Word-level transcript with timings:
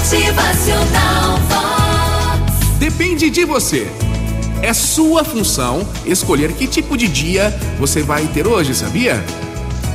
Motivacional 0.00 1.36
Vox. 1.46 2.78
Depende 2.78 3.28
de 3.28 3.44
você. 3.44 3.86
É 4.62 4.72
sua 4.72 5.22
função 5.22 5.86
escolher 6.06 6.54
que 6.54 6.66
tipo 6.66 6.96
de 6.96 7.06
dia 7.06 7.54
você 7.78 8.02
vai 8.02 8.26
ter 8.28 8.46
hoje, 8.46 8.74
sabia? 8.74 9.22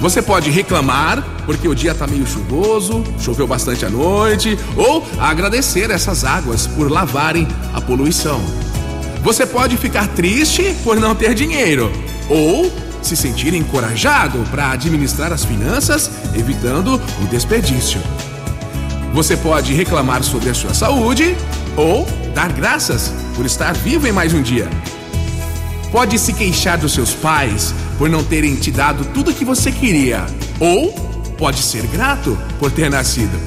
Você 0.00 0.20
pode 0.20 0.50
reclamar 0.50 1.24
porque 1.46 1.68
o 1.68 1.74
dia 1.74 1.94
tá 1.94 2.08
meio 2.08 2.26
chuvoso, 2.26 3.04
choveu 3.20 3.46
bastante 3.46 3.86
à 3.86 3.90
noite, 3.90 4.58
ou 4.76 5.06
agradecer 5.20 5.88
essas 5.92 6.24
águas 6.24 6.66
por 6.66 6.90
lavarem 6.90 7.46
a 7.72 7.80
poluição. 7.80 8.40
Você 9.22 9.46
pode 9.46 9.76
ficar 9.76 10.08
triste 10.08 10.74
por 10.82 10.98
não 10.98 11.14
ter 11.14 11.32
dinheiro, 11.32 11.92
ou 12.28 12.72
se 13.00 13.16
sentir 13.16 13.54
encorajado 13.54 14.40
para 14.50 14.72
administrar 14.72 15.32
as 15.32 15.44
finanças, 15.44 16.10
evitando 16.34 17.00
o 17.22 17.26
desperdício. 17.28 18.00
Você 19.12 19.36
pode 19.36 19.74
reclamar 19.74 20.22
sobre 20.22 20.48
a 20.48 20.54
sua 20.54 20.72
saúde 20.72 21.36
ou 21.76 22.06
dar 22.34 22.50
graças 22.50 23.12
por 23.36 23.44
estar 23.44 23.74
vivo 23.74 24.06
em 24.06 24.12
mais 24.12 24.32
um 24.32 24.40
dia. 24.40 24.68
Pode 25.90 26.18
se 26.18 26.32
queixar 26.32 26.78
dos 26.78 26.94
seus 26.94 27.12
pais 27.12 27.74
por 27.98 28.08
não 28.08 28.24
terem 28.24 28.56
te 28.56 28.70
dado 28.70 29.04
tudo 29.12 29.30
o 29.30 29.34
que 29.34 29.44
você 29.44 29.70
queria, 29.70 30.24
ou 30.58 30.90
pode 31.36 31.62
ser 31.62 31.86
grato 31.88 32.38
por 32.58 32.70
ter 32.70 32.90
nascido. 32.90 33.38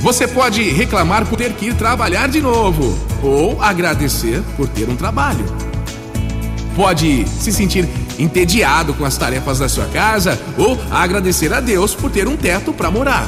Você 0.00 0.28
pode 0.28 0.62
reclamar 0.62 1.24
por 1.24 1.38
ter 1.38 1.54
que 1.54 1.66
ir 1.66 1.74
trabalhar 1.74 2.28
de 2.28 2.42
novo, 2.42 2.96
ou 3.22 3.60
agradecer 3.62 4.42
por 4.54 4.68
ter 4.68 4.88
um 4.88 4.94
trabalho. 4.94 5.46
Pode 6.76 7.26
se 7.26 7.50
sentir 7.50 7.88
entediado 8.18 8.92
com 8.92 9.04
as 9.06 9.16
tarefas 9.16 9.58
da 9.58 9.68
sua 9.68 9.86
casa, 9.86 10.38
ou 10.58 10.78
agradecer 10.90 11.52
a 11.54 11.60
Deus 11.60 11.94
por 11.94 12.10
ter 12.10 12.28
um 12.28 12.36
teto 12.36 12.72
para 12.72 12.90
morar. 12.90 13.26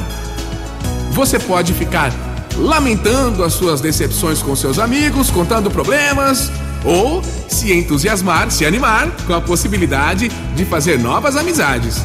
Você 1.11 1.37
pode 1.37 1.73
ficar 1.73 2.11
lamentando 2.55 3.43
as 3.43 3.53
suas 3.53 3.81
decepções 3.81 4.41
com 4.41 4.55
seus 4.55 4.79
amigos, 4.79 5.29
contando 5.29 5.69
problemas, 5.69 6.49
ou 6.85 7.21
se 7.49 7.73
entusiasmar, 7.73 8.49
se 8.49 8.65
animar 8.65 9.11
com 9.27 9.33
a 9.33 9.41
possibilidade 9.41 10.29
de 10.55 10.65
fazer 10.65 10.97
novas 10.97 11.35
amizades. 11.35 12.01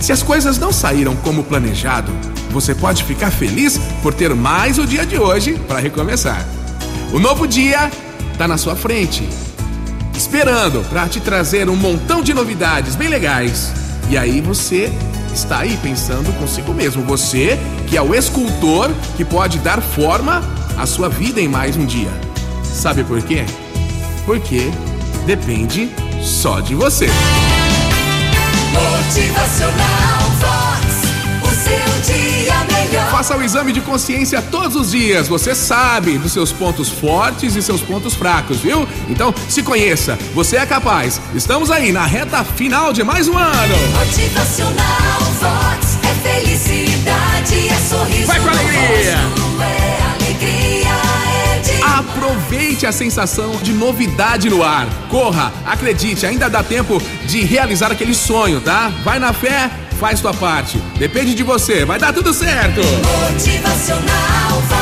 Se 0.00 0.12
as 0.12 0.24
coisas 0.24 0.58
não 0.58 0.72
saíram 0.72 1.14
como 1.16 1.44
planejado, 1.44 2.12
você 2.50 2.74
pode 2.74 3.04
ficar 3.04 3.30
feliz 3.30 3.78
por 4.02 4.12
ter 4.12 4.34
mais 4.34 4.78
o 4.78 4.86
dia 4.86 5.06
de 5.06 5.16
hoje 5.16 5.54
para 5.68 5.78
recomeçar. 5.78 6.44
O 7.12 7.20
novo 7.20 7.46
dia 7.46 7.90
está 8.32 8.48
na 8.48 8.58
sua 8.58 8.74
frente, 8.74 9.26
esperando 10.16 10.84
para 10.88 11.08
te 11.08 11.20
trazer 11.20 11.68
um 11.70 11.76
montão 11.76 12.22
de 12.22 12.34
novidades 12.34 12.96
bem 12.96 13.08
legais. 13.08 13.72
E 14.10 14.18
aí 14.18 14.40
você 14.40 14.92
está 15.32 15.60
aí 15.60 15.78
pensando 15.82 16.32
consigo 16.38 16.72
mesmo, 16.72 17.02
você 17.02 17.58
que 17.86 17.96
é 17.96 18.02
o 18.02 18.14
escultor 18.14 18.90
que 19.16 19.24
pode 19.24 19.58
dar 19.58 19.80
forma 19.80 20.42
à 20.76 20.86
sua 20.86 21.08
vida 21.08 21.40
em 21.40 21.48
mais 21.48 21.76
um 21.76 21.84
dia. 21.84 22.10
Sabe 22.62 23.04
por 23.04 23.20
quê? 23.22 23.44
Porque 24.24 24.70
depende 25.26 25.90
só 26.22 26.60
de 26.60 26.74
você. 26.74 27.08
Motivacional 28.72 30.20
Vox. 30.40 31.02
O 31.42 31.54
seu 31.54 32.14
dia 32.14 32.54
melhor. 32.72 33.10
Faça 33.10 33.36
o 33.36 33.42
exame 33.42 33.72
de 33.72 33.80
consciência 33.80 34.40
todos 34.40 34.74
os 34.74 34.90
dias. 34.92 35.28
Você 35.28 35.54
sabe 35.54 36.16
dos 36.16 36.32
seus 36.32 36.52
pontos 36.52 36.88
fortes 36.88 37.54
e 37.56 37.62
seus 37.62 37.82
pontos 37.82 38.14
fracos, 38.14 38.58
viu? 38.60 38.88
Então 39.08 39.34
se 39.48 39.62
conheça. 39.62 40.18
Você 40.34 40.56
é 40.56 40.64
capaz. 40.64 41.20
Estamos 41.34 41.70
aí 41.70 41.92
na 41.92 42.06
reta 42.06 42.42
final 42.42 42.92
de 42.92 43.04
mais 43.04 43.28
um 43.28 43.36
ano. 43.36 43.74
Motivacional 43.98 44.81
A 52.86 52.90
sensação 52.90 53.56
de 53.62 53.72
novidade 53.72 54.50
no 54.50 54.62
ar. 54.62 54.88
Corra, 55.08 55.52
acredite, 55.64 56.26
ainda 56.26 56.50
dá 56.50 56.64
tempo 56.64 57.00
de 57.26 57.42
realizar 57.42 57.92
aquele 57.92 58.12
sonho, 58.12 58.60
tá? 58.60 58.90
Vai 59.04 59.20
na 59.20 59.32
fé, 59.32 59.70
faz 60.00 60.20
tua 60.20 60.34
parte. 60.34 60.78
Depende 60.98 61.32
de 61.32 61.44
você, 61.44 61.84
vai 61.84 61.98
dar 61.98 62.12
tudo 62.12 62.34
certo. 62.34 62.80
Motivacional 63.30 64.60
Vox. 64.68 64.81